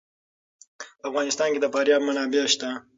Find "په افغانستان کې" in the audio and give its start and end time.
0.99-1.59